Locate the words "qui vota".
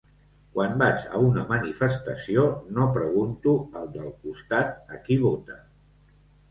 5.07-5.63